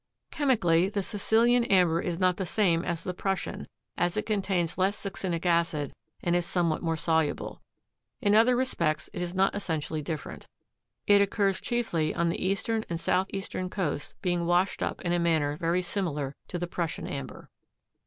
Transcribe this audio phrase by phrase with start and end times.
[0.31, 4.97] Chemically the Sicilian amber is not the same as the Prussian as it contains less
[4.97, 5.93] succinic acid
[6.23, 7.61] and is somewhat more soluble.
[8.19, 10.47] In other respects it is not essentially different.
[11.05, 15.55] It occurs chiefly on the eastern and southeastern coasts being washed up in a manner
[15.55, 17.51] very similar to the Prussian amber.